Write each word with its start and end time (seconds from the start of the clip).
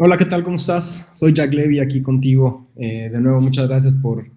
Hola, 0.00 0.16
¿qué 0.16 0.26
tal? 0.26 0.44
¿Cómo 0.44 0.54
estás? 0.54 1.14
Soy 1.16 1.34
Jack 1.34 1.52
Levy 1.52 1.80
aquí 1.80 2.02
contigo. 2.02 2.70
Eh, 2.76 3.10
de 3.10 3.20
nuevo, 3.20 3.40
muchas 3.40 3.66
gracias 3.66 3.96
por, 3.96 4.30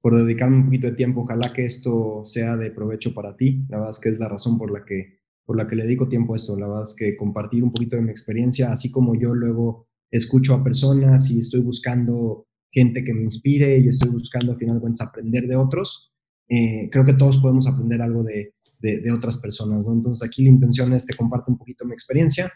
por 0.00 0.16
dedicarme 0.16 0.56
un 0.56 0.64
poquito 0.64 0.86
de 0.86 0.94
tiempo. 0.94 1.20
Ojalá 1.20 1.52
que 1.52 1.66
esto 1.66 2.22
sea 2.24 2.56
de 2.56 2.70
provecho 2.70 3.12
para 3.12 3.36
ti. 3.36 3.66
La 3.68 3.76
verdad 3.76 3.90
es 3.90 4.00
que 4.00 4.08
es 4.08 4.18
la 4.18 4.30
razón 4.30 4.56
por 4.56 4.72
la 4.72 4.82
que, 4.82 5.18
por 5.44 5.58
la 5.58 5.68
que 5.68 5.76
le 5.76 5.82
dedico 5.82 6.08
tiempo 6.08 6.32
a 6.32 6.36
esto. 6.36 6.58
La 6.58 6.66
verdad 6.66 6.84
es 6.84 6.96
que 6.98 7.18
compartir 7.18 7.62
un 7.62 7.70
poquito 7.70 7.96
de 7.96 8.02
mi 8.02 8.10
experiencia, 8.10 8.72
así 8.72 8.90
como 8.90 9.14
yo 9.14 9.34
luego 9.34 9.88
escucho 10.10 10.54
a 10.54 10.64
personas 10.64 11.30
y 11.30 11.40
estoy 11.40 11.60
buscando 11.60 12.46
gente 12.72 13.04
que 13.04 13.12
me 13.12 13.24
inspire 13.24 13.76
y 13.76 13.88
estoy 13.88 14.10
buscando 14.10 14.52
al 14.52 14.58
final 14.58 14.80
cuentas 14.80 15.06
aprender 15.06 15.46
de 15.46 15.56
otros, 15.56 16.14
eh, 16.48 16.88
creo 16.90 17.04
que 17.04 17.12
todos 17.12 17.36
podemos 17.40 17.66
aprender 17.66 18.00
algo 18.00 18.22
de, 18.22 18.54
de, 18.78 19.02
de 19.02 19.12
otras 19.12 19.36
personas. 19.36 19.84
¿no? 19.84 19.92
Entonces 19.92 20.26
aquí 20.26 20.42
la 20.42 20.48
intención 20.48 20.94
es 20.94 21.04
te 21.04 21.14
comparto 21.14 21.52
un 21.52 21.58
poquito 21.58 21.84
mi 21.84 21.92
experiencia 21.92 22.50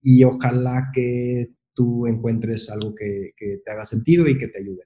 y 0.00 0.24
ojalá 0.24 0.90
que 0.94 1.50
tú 1.74 2.06
encuentres 2.06 2.70
algo 2.70 2.94
que, 2.94 3.32
te 3.64 3.70
haga 3.70 3.84
sentido 3.84 4.26
y 4.28 4.38
que 4.38 4.48
te 4.48 4.60
ayude. 4.60 4.82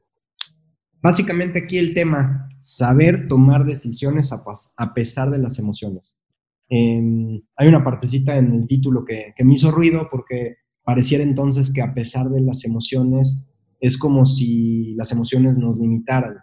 Básicamente 1.02 1.60
aquí 1.60 1.78
el 1.78 1.94
tema, 1.94 2.48
saber 2.58 3.28
tomar 3.28 3.64
decisiones 3.64 4.32
a, 4.32 4.94
pesar 4.94 5.30
de 5.30 5.38
las 5.38 5.58
emociones. 5.58 6.20
Em, 6.68 7.42
hay 7.56 7.68
una 7.68 7.84
partecita 7.84 8.36
en 8.36 8.52
el 8.52 8.66
título 8.66 9.04
que, 9.04 9.32
me 9.44 9.54
hizo 9.54 9.70
ruido 9.70 10.08
porque 10.10 10.56
pareciera 10.84 11.22
entonces 11.22 11.72
que 11.72 11.82
a 11.82 11.94
pesar 11.94 12.28
de 12.28 12.40
las 12.40 12.64
emociones 12.64 13.52
es 13.80 13.98
como 13.98 14.26
si 14.26 14.94
las 14.94 15.12
emociones 15.12 15.58
nos 15.58 15.78
limitaran. 15.78 16.36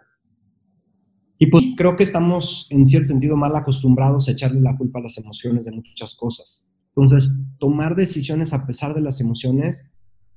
Y 1.38 1.46
pues 1.46 1.64
creo 1.76 1.96
que 1.96 2.04
estamos 2.04 2.68
en 2.70 2.84
cierto 2.84 3.08
sentido 3.08 3.36
mal 3.36 3.54
acostumbrados 3.56 4.28
a 4.28 4.32
echarle 4.32 4.60
la 4.60 4.76
culpa 4.76 5.00
a 5.00 5.02
las 5.02 5.18
emociones 5.18 5.66
de 5.66 5.72
muchas 5.72 6.14
cosas. 6.14 6.64
Entonces, 6.96 7.48
tomar 7.58 7.96
decisiones 7.96 8.52
a 8.52 8.66
pesar 8.66 8.94
de 8.94 9.00
las 9.00 9.20
emociones 9.20 9.93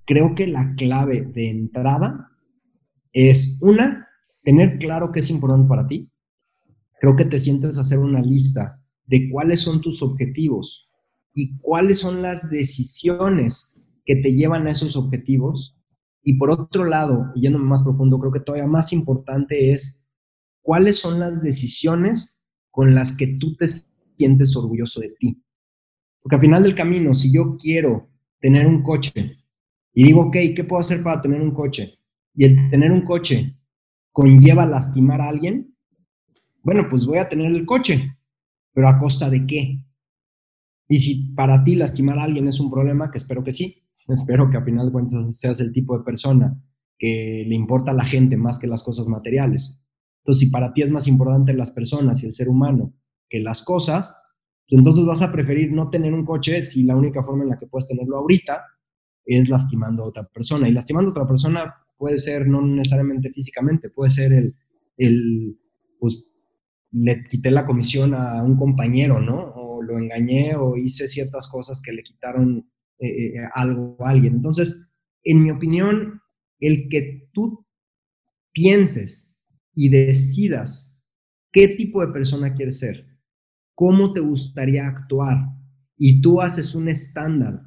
creo 0.07 0.33
que 0.33 0.47
la 0.47 0.73
clave 0.75 1.21
de 1.25 1.49
entrada 1.49 2.31
es, 3.11 3.59
una, 3.61 4.07
tener 4.43 4.79
claro 4.79 5.11
qué 5.11 5.19
es 5.19 5.29
importante 5.29 5.67
para 5.67 5.87
ti. 5.87 6.09
Creo 6.99 7.15
que 7.15 7.25
te 7.25 7.37
sientes 7.37 7.77
a 7.77 7.81
hacer 7.81 7.99
una 7.99 8.21
lista 8.21 8.81
de 9.05 9.29
cuáles 9.29 9.61
son 9.61 9.81
tus 9.81 10.01
objetivos 10.01 10.89
y 11.33 11.57
cuáles 11.57 11.99
son 11.99 12.21
las 12.21 12.49
decisiones 12.49 13.79
que 14.05 14.15
te 14.15 14.33
llevan 14.33 14.65
a 14.65 14.71
esos 14.71 14.95
objetivos. 14.95 15.77
Y 16.23 16.35
por 16.35 16.51
otro 16.51 16.85
lado, 16.85 17.31
yéndome 17.35 17.65
más 17.65 17.83
profundo, 17.83 18.17
creo 18.19 18.31
que 18.31 18.39
todavía 18.39 18.67
más 18.67 18.93
importante 18.93 19.71
es 19.71 20.09
cuáles 20.61 20.97
son 20.97 21.19
las 21.19 21.43
decisiones 21.43 22.41
con 22.71 22.95
las 22.95 23.15
que 23.15 23.37
tú 23.39 23.55
te 23.57 23.67
sientes 24.17 24.55
orgulloso 24.55 25.01
de 25.01 25.09
ti. 25.19 25.43
Porque 26.21 26.37
al 26.37 26.41
final 26.41 26.63
del 26.63 26.75
camino, 26.75 27.13
si 27.13 27.31
yo 27.31 27.57
quiero 27.57 28.09
tener 28.39 28.67
un 28.67 28.83
coche 28.83 29.37
y 29.99 30.03
digo, 30.03 30.27
ok, 30.27 30.37
¿qué 30.55 30.63
puedo 30.63 30.79
hacer 30.79 31.01
para 31.01 31.23
tener 31.23 31.41
un 31.41 31.55
coche? 31.55 31.97
Y 32.35 32.45
el 32.45 32.69
tener 32.69 32.91
un 32.91 33.01
coche 33.01 33.57
conlleva 34.11 34.67
lastimar 34.67 35.21
a 35.21 35.29
alguien, 35.29 35.75
bueno, 36.61 36.83
pues 36.87 37.07
voy 37.07 37.17
a 37.17 37.27
tener 37.27 37.47
el 37.47 37.65
coche, 37.65 38.15
pero 38.73 38.89
a 38.89 38.99
costa 38.99 39.27
de 39.27 39.47
qué? 39.47 39.83
Y 40.87 40.99
si 40.99 41.33
para 41.33 41.63
ti 41.63 41.75
lastimar 41.75 42.19
a 42.19 42.25
alguien 42.25 42.47
es 42.47 42.59
un 42.59 42.69
problema, 42.69 43.09
que 43.09 43.17
espero 43.17 43.43
que 43.43 43.51
sí, 43.51 43.87
espero 44.07 44.51
que 44.51 44.57
a 44.57 44.63
final 44.63 44.85
de 44.85 44.91
cuentas 44.91 45.35
seas 45.35 45.59
el 45.61 45.73
tipo 45.73 45.97
de 45.97 46.03
persona 46.03 46.61
que 46.99 47.43
le 47.47 47.55
importa 47.55 47.89
a 47.89 47.95
la 47.95 48.05
gente 48.05 48.37
más 48.37 48.59
que 48.59 48.67
las 48.67 48.83
cosas 48.83 49.07
materiales. 49.07 49.83
Entonces, 50.19 50.45
si 50.45 50.51
para 50.51 50.73
ti 50.73 50.83
es 50.83 50.91
más 50.91 51.07
importante 51.07 51.55
las 51.55 51.71
personas 51.71 52.21
y 52.21 52.27
el 52.27 52.35
ser 52.35 52.49
humano 52.49 52.93
que 53.27 53.39
las 53.39 53.65
cosas, 53.65 54.15
pues 54.69 54.77
entonces 54.77 55.05
vas 55.05 55.23
a 55.23 55.31
preferir 55.31 55.71
no 55.71 55.89
tener 55.89 56.13
un 56.13 56.23
coche 56.23 56.61
si 56.61 56.83
la 56.83 56.95
única 56.95 57.23
forma 57.23 57.45
en 57.45 57.49
la 57.49 57.57
que 57.57 57.65
puedes 57.65 57.87
tenerlo 57.87 58.17
ahorita 58.17 58.61
es 59.27 59.49
lastimando 59.49 60.03
a 60.03 60.07
otra 60.07 60.27
persona. 60.27 60.67
Y 60.67 60.71
lastimando 60.71 61.09
a 61.09 61.11
otra 61.11 61.27
persona 61.27 61.75
puede 61.97 62.17
ser 62.17 62.47
no 62.47 62.61
necesariamente 62.61 63.31
físicamente, 63.31 63.89
puede 63.89 64.09
ser 64.09 64.33
el, 64.33 64.55
el 64.97 65.59
pues, 65.99 66.29
le 66.91 67.23
quité 67.25 67.51
la 67.51 67.65
comisión 67.65 68.13
a 68.13 68.41
un 68.43 68.55
compañero, 68.57 69.19
¿no? 69.19 69.53
O 69.55 69.83
lo 69.83 69.97
engañé 69.97 70.55
o 70.55 70.77
hice 70.77 71.07
ciertas 71.07 71.47
cosas 71.47 71.81
que 71.81 71.91
le 71.91 72.03
quitaron 72.03 72.69
eh, 72.99 73.07
eh, 73.07 73.33
algo 73.53 73.97
a 73.99 74.09
alguien. 74.09 74.35
Entonces, 74.35 74.95
en 75.23 75.43
mi 75.43 75.51
opinión, 75.51 76.21
el 76.59 76.87
que 76.89 77.29
tú 77.33 77.65
pienses 78.53 79.35
y 79.75 79.89
decidas 79.89 81.03
qué 81.51 81.67
tipo 81.67 82.05
de 82.05 82.13
persona 82.13 82.53
quieres 82.53 82.79
ser, 82.79 83.05
cómo 83.75 84.13
te 84.13 84.21
gustaría 84.21 84.87
actuar, 84.87 85.57
y 85.97 86.21
tú 86.21 86.41
haces 86.41 86.75
un 86.75 86.89
estándar 86.89 87.66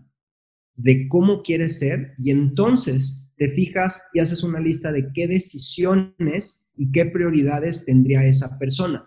de 0.76 1.08
cómo 1.08 1.42
quieres 1.42 1.78
ser 1.78 2.14
y 2.18 2.30
entonces 2.30 3.26
te 3.36 3.50
fijas 3.50 4.08
y 4.12 4.20
haces 4.20 4.42
una 4.42 4.60
lista 4.60 4.92
de 4.92 5.12
qué 5.14 5.26
decisiones 5.26 6.70
y 6.76 6.90
qué 6.92 7.06
prioridades 7.06 7.86
tendría 7.86 8.24
esa 8.24 8.58
persona. 8.58 9.04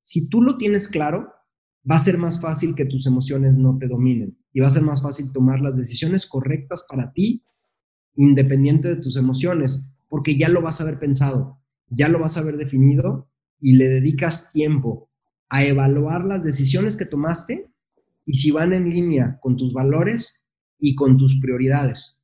Si 0.00 0.28
tú 0.28 0.40
lo 0.40 0.56
tienes 0.56 0.88
claro, 0.88 1.28
va 1.88 1.96
a 1.96 2.00
ser 2.00 2.18
más 2.18 2.40
fácil 2.40 2.74
que 2.74 2.86
tus 2.86 3.06
emociones 3.06 3.56
no 3.58 3.78
te 3.78 3.86
dominen 3.86 4.38
y 4.52 4.60
va 4.60 4.66
a 4.66 4.70
ser 4.70 4.82
más 4.82 5.02
fácil 5.02 5.30
tomar 5.32 5.60
las 5.60 5.76
decisiones 5.76 6.26
correctas 6.26 6.86
para 6.88 7.12
ti, 7.12 7.44
independiente 8.14 8.88
de 8.88 8.96
tus 8.96 9.16
emociones, 9.16 9.94
porque 10.08 10.36
ya 10.36 10.48
lo 10.48 10.62
vas 10.62 10.80
a 10.80 10.84
haber 10.84 10.98
pensado, 10.98 11.60
ya 11.88 12.08
lo 12.08 12.18
vas 12.18 12.36
a 12.36 12.40
haber 12.40 12.56
definido 12.56 13.30
y 13.60 13.76
le 13.76 13.88
dedicas 13.88 14.52
tiempo 14.52 15.10
a 15.48 15.64
evaluar 15.64 16.24
las 16.24 16.42
decisiones 16.44 16.96
que 16.96 17.06
tomaste 17.06 17.70
y 18.24 18.34
si 18.34 18.50
van 18.50 18.72
en 18.72 18.90
línea 18.90 19.38
con 19.40 19.56
tus 19.56 19.72
valores, 19.72 20.42
y 20.78 20.94
con 20.94 21.16
tus 21.16 21.40
prioridades. 21.40 22.22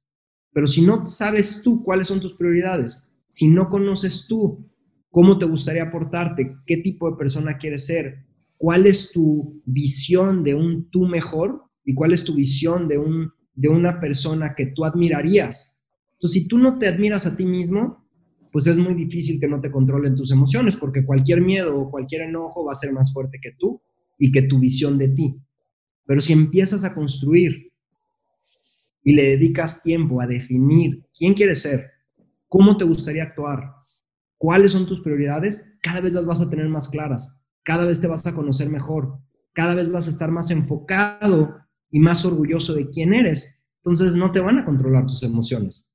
Pero 0.53 0.67
si 0.67 0.83
no 0.83 1.07
sabes 1.07 1.63
tú 1.63 1.83
cuáles 1.83 2.09
son 2.09 2.21
tus 2.21 2.35
prioridades, 2.35 3.11
si 3.27 3.49
no 3.49 3.69
conoces 3.69 4.27
tú 4.29 4.69
cómo 5.11 5.39
te 5.39 5.47
gustaría 5.47 5.85
aportarte, 5.85 6.57
qué 6.67 6.79
tipo 6.79 7.11
de 7.11 7.17
persona 7.17 7.59
quieres 7.59 7.87
ser, 7.87 8.27
cuál 8.57 8.87
es 8.87 9.13
tu 9.13 9.63
visión 9.65 10.45
de 10.45 10.55
un 10.55 10.91
tú 10.91 11.07
mejor 11.07 11.65
y 11.85 11.95
cuál 11.95 12.13
es 12.13 12.25
tu 12.25 12.35
visión 12.35 12.89
de, 12.89 12.99
un, 12.99 13.33
de 13.55 13.69
una 13.69 14.01
persona 14.01 14.55
que 14.55 14.67
tú 14.67 14.85
admirarías. 14.85 15.83
Entonces, 16.13 16.43
si 16.43 16.49
tú 16.49 16.59
no 16.59 16.79
te 16.79 16.87
admiras 16.87 17.27
a 17.27 17.37
ti 17.37 17.45
mismo, 17.45 18.07
pues 18.53 18.67
es 18.67 18.79
muy 18.79 18.95
difícil 18.95 19.41
que 19.41 19.49
no 19.49 19.61
te 19.61 19.73
controlen 19.73 20.15
tus 20.15 20.31
emociones, 20.31 20.77
porque 20.77 21.05
cualquier 21.05 21.41
miedo 21.41 21.77
o 21.77 21.91
cualquier 21.91 22.23
enojo 22.23 22.65
va 22.65 22.73
a 22.73 22.77
ser 22.77 22.93
más 22.93 23.13
fuerte 23.13 23.39
que 23.43 23.53
tú 23.59 23.83
y 24.19 24.31
que 24.31 24.43
tu 24.43 24.61
visión 24.61 24.99
de 24.99 25.09
ti. 25.09 25.37
Pero 26.07 26.21
si 26.21 26.33
empiezas 26.33 26.85
a 26.85 26.95
construir 26.95 27.72
y 29.03 29.13
le 29.13 29.23
dedicas 29.23 29.83
tiempo 29.83 30.21
a 30.21 30.27
definir 30.27 31.05
quién 31.17 31.35
quieres 31.35 31.63
ser, 31.63 31.91
cómo 32.49 32.77
te 32.77 32.85
gustaría 32.85 33.25
actuar, 33.25 33.75
cuáles 34.39 34.73
son 34.73 34.87
tus 34.87 35.01
prioridades, 35.01 35.73
cada 35.83 36.01
vez 36.01 36.13
las 36.13 36.27
vas 36.27 36.41
a 36.41 36.51
tener 36.51 36.69
más 36.69 36.89
claras, 36.89 37.41
cada 37.63 37.85
vez 37.85 38.01
te 38.01 38.07
vas 38.07 38.27
a 38.27 38.35
conocer 38.35 38.69
mejor, 38.71 39.19
cada 39.53 39.75
vez 39.75 39.91
vas 39.91 40.07
a 40.07 40.11
estar 40.11 40.31
más 40.31 40.51
enfocado 40.51 41.57
y 41.91 42.01
más 42.01 42.25
orgulloso 42.25 42.75
de 42.75 42.89
quién 42.89 43.15
eres. 43.15 43.63
Entonces 43.79 44.15
no 44.15 44.33
te 44.33 44.41
van 44.41 44.59
a 44.59 44.65
controlar 44.65 45.07
tus 45.07 45.23
emociones, 45.23 45.91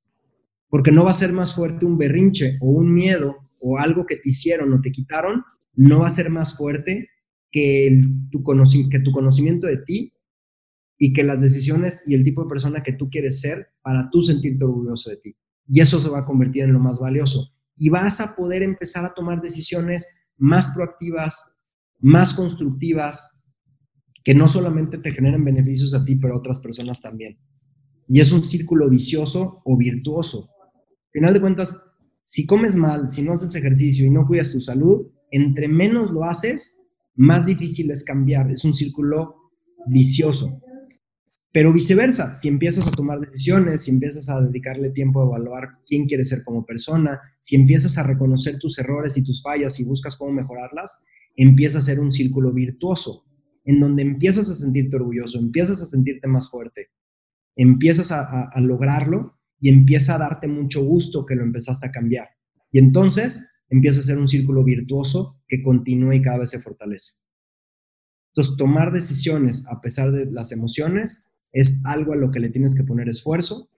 porque 0.68 0.92
no 0.92 1.04
va 1.04 1.10
a 1.10 1.14
ser 1.14 1.32
más 1.32 1.54
fuerte 1.54 1.86
un 1.86 1.96
berrinche 1.96 2.58
o 2.60 2.70
un 2.70 2.92
miedo 2.92 3.36
o 3.60 3.78
algo 3.78 4.06
que 4.06 4.16
te 4.16 4.28
hicieron 4.28 4.72
o 4.72 4.80
te 4.80 4.92
quitaron, 4.92 5.42
no 5.74 6.00
va 6.00 6.08
a 6.08 6.10
ser 6.10 6.30
más 6.30 6.56
fuerte 6.56 7.08
que, 7.50 7.98
que 8.30 9.00
tu 9.00 9.12
conocimiento 9.12 9.66
de 9.66 9.78
ti 9.78 10.12
y 10.98 11.12
que 11.12 11.22
las 11.22 11.40
decisiones 11.40 12.04
y 12.06 12.14
el 12.14 12.24
tipo 12.24 12.42
de 12.42 12.48
persona 12.48 12.82
que 12.82 12.92
tú 12.92 13.08
quieres 13.08 13.40
ser 13.40 13.68
para 13.82 14.10
tú 14.10 14.20
sentirte 14.20 14.64
orgulloso 14.64 15.10
de 15.10 15.16
ti. 15.16 15.36
Y 15.68 15.80
eso 15.80 16.00
se 16.00 16.08
va 16.08 16.20
a 16.20 16.24
convertir 16.26 16.64
en 16.64 16.72
lo 16.72 16.80
más 16.80 16.98
valioso. 16.98 17.54
Y 17.76 17.90
vas 17.90 18.20
a 18.20 18.34
poder 18.34 18.62
empezar 18.62 19.04
a 19.04 19.14
tomar 19.14 19.40
decisiones 19.40 20.08
más 20.36 20.74
proactivas, 20.74 21.56
más 22.00 22.34
constructivas, 22.34 23.44
que 24.24 24.34
no 24.34 24.48
solamente 24.48 24.98
te 24.98 25.12
generen 25.12 25.44
beneficios 25.44 25.94
a 25.94 26.04
ti, 26.04 26.16
pero 26.16 26.34
a 26.34 26.38
otras 26.38 26.60
personas 26.60 27.00
también. 27.00 27.38
Y 28.08 28.20
es 28.20 28.32
un 28.32 28.42
círculo 28.42 28.88
vicioso 28.88 29.62
o 29.64 29.76
virtuoso. 29.76 30.50
Al 30.60 31.12
final 31.12 31.34
de 31.34 31.40
cuentas, 31.40 31.90
si 32.22 32.44
comes 32.44 32.76
mal, 32.76 33.08
si 33.08 33.22
no 33.22 33.32
haces 33.32 33.54
ejercicio 33.54 34.04
y 34.04 34.10
no 34.10 34.26
cuidas 34.26 34.52
tu 34.52 34.60
salud, 34.60 35.06
entre 35.30 35.68
menos 35.68 36.10
lo 36.10 36.24
haces, 36.24 36.80
más 37.14 37.46
difícil 37.46 37.90
es 37.90 38.04
cambiar. 38.04 38.50
Es 38.50 38.64
un 38.64 38.74
círculo 38.74 39.52
vicioso. 39.86 40.60
Pero 41.50 41.72
viceversa, 41.72 42.34
si 42.34 42.48
empiezas 42.48 42.86
a 42.86 42.90
tomar 42.90 43.20
decisiones, 43.20 43.82
si 43.82 43.90
empiezas 43.90 44.28
a 44.28 44.40
dedicarle 44.40 44.90
tiempo 44.90 45.22
a 45.22 45.26
evaluar 45.26 45.78
quién 45.86 46.06
quieres 46.06 46.28
ser 46.28 46.44
como 46.44 46.66
persona, 46.66 47.20
si 47.40 47.56
empiezas 47.56 47.96
a 47.96 48.02
reconocer 48.02 48.58
tus 48.58 48.78
errores 48.78 49.16
y 49.16 49.24
tus 49.24 49.42
fallas 49.42 49.80
y 49.80 49.84
buscas 49.84 50.16
cómo 50.16 50.32
mejorarlas, 50.32 51.04
empieza 51.36 51.78
a 51.78 51.82
ser 51.82 52.00
un 52.00 52.12
círculo 52.12 52.52
virtuoso, 52.52 53.24
en 53.64 53.80
donde 53.80 54.02
empiezas 54.02 54.50
a 54.50 54.54
sentirte 54.54 54.96
orgulloso, 54.96 55.38
empiezas 55.38 55.82
a 55.82 55.86
sentirte 55.86 56.28
más 56.28 56.50
fuerte, 56.50 56.88
empiezas 57.56 58.12
a, 58.12 58.50
lograrlo 58.60 59.38
y 59.58 59.70
empieza 59.70 60.16
a 60.16 60.18
darte 60.18 60.48
mucho 60.48 60.84
gusto 60.84 61.24
que 61.24 61.34
lo 61.34 61.44
empezaste 61.44 61.86
a 61.86 61.90
cambiar. 61.90 62.28
Y 62.70 62.78
entonces 62.78 63.50
empieza 63.70 64.00
a 64.00 64.02
ser 64.02 64.18
un 64.18 64.28
círculo 64.28 64.64
virtuoso 64.64 65.40
que 65.48 65.62
continúa 65.62 66.14
y 66.14 66.22
cada 66.22 66.38
vez 66.38 66.50
se 66.50 66.60
fortalece. 66.60 67.20
Entonces, 68.32 68.56
tomar 68.56 68.92
decisiones 68.92 69.66
a 69.68 69.80
pesar 69.80 70.12
de 70.12 70.26
las 70.26 70.52
emociones 70.52 71.27
es 71.52 71.84
algo 71.84 72.12
a 72.12 72.16
lo 72.16 72.30
que 72.30 72.40
le 72.40 72.50
tienes 72.50 72.74
que 72.76 72.84
poner 72.84 73.08
esfuerzo, 73.08 73.70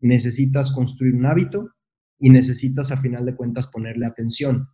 necesitas 0.00 0.72
construir 0.72 1.14
un 1.14 1.26
hábito 1.26 1.70
y 2.18 2.30
necesitas 2.30 2.92
a 2.92 3.00
final 3.00 3.24
de 3.24 3.36
cuentas 3.36 3.68
ponerle 3.68 4.06
atención 4.06 4.68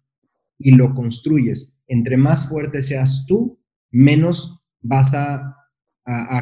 y 0.59 0.73
lo 0.73 0.95
construyes. 0.95 1.79
Entre 1.87 2.17
más 2.17 2.49
fuerte 2.49 2.83
seas 2.83 3.25
tú, 3.27 3.59
menos 3.91 4.63
vas 4.81 5.15
a, 5.15 5.57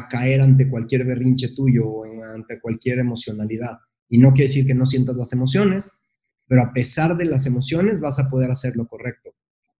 caer 0.09 0.41
ante 0.41 0.67
cualquier 0.67 1.05
berrinche 1.05 1.49
tuyo 1.53 1.87
o 1.87 2.03
ante 2.33 2.59
cualquier 2.59 2.99
emocionalidad. 2.99 3.77
Y 4.07 4.17
no 4.17 4.33
quiere 4.33 4.47
decir 4.47 4.65
que 4.65 4.73
no 4.73 4.87
sientas 4.87 5.15
las 5.15 5.31
emociones, 5.33 6.01
pero 6.47 6.63
a 6.63 6.73
pesar 6.73 7.15
de 7.15 7.25
las 7.25 7.45
emociones 7.45 8.01
vas 8.01 8.19
a 8.19 8.29
poder 8.31 8.49
hacer 8.49 8.75
lo 8.75 8.87
correcto. 8.87 9.35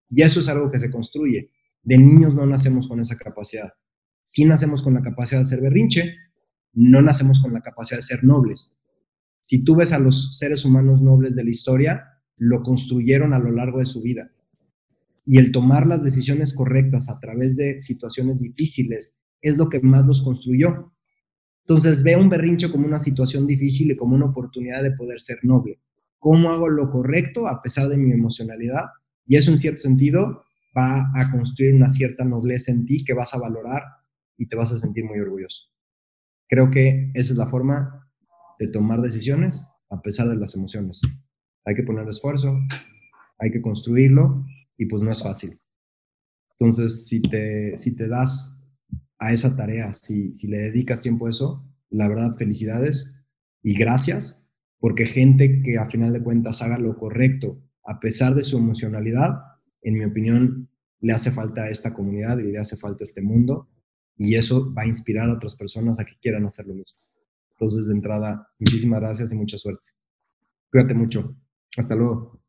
Y 0.08 0.22
eso 0.22 0.38
es 0.38 0.48
algo 0.48 0.70
que 0.70 0.78
se 0.78 0.92
construye. 0.92 1.50
De 1.82 1.98
niños 1.98 2.34
no 2.34 2.46
nacemos 2.46 2.86
con 2.86 3.00
esa 3.00 3.16
capacidad. 3.16 3.72
Si 4.32 4.44
nacemos 4.44 4.80
con 4.80 4.94
la 4.94 5.02
capacidad 5.02 5.40
de 5.40 5.44
ser 5.44 5.60
berrinche, 5.60 6.14
no 6.74 7.02
nacemos 7.02 7.40
con 7.40 7.52
la 7.52 7.62
capacidad 7.62 7.98
de 7.98 8.02
ser 8.02 8.22
nobles. 8.22 8.80
Si 9.40 9.64
tú 9.64 9.74
ves 9.74 9.92
a 9.92 9.98
los 9.98 10.38
seres 10.38 10.64
humanos 10.64 11.02
nobles 11.02 11.34
de 11.34 11.42
la 11.42 11.50
historia, 11.50 12.04
lo 12.36 12.62
construyeron 12.62 13.34
a 13.34 13.40
lo 13.40 13.50
largo 13.50 13.80
de 13.80 13.86
su 13.86 14.02
vida. 14.02 14.30
Y 15.26 15.38
el 15.38 15.50
tomar 15.50 15.88
las 15.88 16.04
decisiones 16.04 16.54
correctas 16.54 17.10
a 17.10 17.18
través 17.18 17.56
de 17.56 17.80
situaciones 17.80 18.40
difíciles 18.40 19.18
es 19.42 19.56
lo 19.56 19.68
que 19.68 19.80
más 19.80 20.06
los 20.06 20.22
construyó. 20.22 20.94
Entonces 21.62 22.04
ve 22.04 22.14
un 22.14 22.28
berrinche 22.28 22.70
como 22.70 22.86
una 22.86 23.00
situación 23.00 23.48
difícil 23.48 23.90
y 23.90 23.96
como 23.96 24.14
una 24.14 24.26
oportunidad 24.26 24.84
de 24.84 24.92
poder 24.92 25.20
ser 25.20 25.40
noble. 25.42 25.80
¿Cómo 26.20 26.50
hago 26.50 26.68
lo 26.68 26.88
correcto 26.92 27.48
a 27.48 27.60
pesar 27.60 27.88
de 27.88 27.96
mi 27.96 28.12
emocionalidad? 28.12 28.90
Y 29.26 29.34
eso 29.34 29.50
en 29.50 29.58
cierto 29.58 29.80
sentido 29.80 30.44
va 30.78 31.10
a 31.16 31.32
construir 31.32 31.74
una 31.74 31.88
cierta 31.88 32.24
nobleza 32.24 32.70
en 32.70 32.86
ti 32.86 33.04
que 33.04 33.12
vas 33.12 33.34
a 33.34 33.40
valorar 33.40 33.82
y 34.40 34.46
te 34.46 34.56
vas 34.56 34.72
a 34.72 34.78
sentir 34.78 35.04
muy 35.04 35.20
orgulloso. 35.20 35.66
Creo 36.48 36.70
que 36.70 37.10
esa 37.12 37.34
es 37.34 37.38
la 37.38 37.46
forma 37.46 38.10
de 38.58 38.68
tomar 38.68 39.02
decisiones 39.02 39.68
a 39.90 40.00
pesar 40.00 40.28
de 40.28 40.36
las 40.36 40.56
emociones. 40.56 41.02
Hay 41.66 41.74
que 41.74 41.82
poner 41.82 42.08
esfuerzo, 42.08 42.58
hay 43.38 43.50
que 43.50 43.60
construirlo 43.60 44.46
y 44.78 44.86
pues 44.86 45.02
no 45.02 45.12
es 45.12 45.22
fácil. 45.22 45.60
Entonces, 46.52 47.06
si 47.06 47.20
te, 47.20 47.76
si 47.76 47.94
te 47.94 48.08
das 48.08 48.66
a 49.18 49.30
esa 49.32 49.54
tarea, 49.56 49.92
si, 49.92 50.34
si 50.34 50.48
le 50.48 50.58
dedicas 50.58 51.02
tiempo 51.02 51.26
a 51.26 51.30
eso, 51.30 51.62
la 51.90 52.08
verdad, 52.08 52.34
felicidades 52.38 53.22
y 53.62 53.74
gracias, 53.74 54.50
porque 54.78 55.04
gente 55.04 55.62
que 55.62 55.76
a 55.76 55.90
final 55.90 56.14
de 56.14 56.22
cuentas 56.22 56.62
haga 56.62 56.78
lo 56.78 56.96
correcto 56.96 57.62
a 57.84 58.00
pesar 58.00 58.34
de 58.34 58.42
su 58.42 58.56
emocionalidad, 58.56 59.38
en 59.82 59.94
mi 59.94 60.04
opinión, 60.06 60.70
le 61.00 61.12
hace 61.12 61.30
falta 61.30 61.64
a 61.64 61.68
esta 61.68 61.92
comunidad 61.92 62.38
y 62.38 62.50
le 62.50 62.58
hace 62.58 62.78
falta 62.78 63.02
a 63.02 63.06
este 63.06 63.20
mundo 63.20 63.68
y 64.22 64.36
eso 64.36 64.70
va 64.74 64.82
a 64.82 64.86
inspirar 64.86 65.30
a 65.30 65.32
otras 65.32 65.56
personas 65.56 65.98
a 65.98 66.04
que 66.04 66.12
quieran 66.20 66.44
hacer 66.44 66.66
lo 66.66 66.74
mismo. 66.74 66.98
Entonces, 67.52 67.86
de 67.86 67.94
entrada, 67.94 68.46
muchísimas 68.58 69.00
gracias 69.00 69.32
y 69.32 69.36
mucha 69.36 69.56
suerte. 69.56 69.88
Cuídate 70.70 70.92
mucho. 70.92 71.34
Hasta 71.78 71.94
luego. 71.94 72.39